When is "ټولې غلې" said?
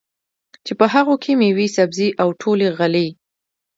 2.41-3.07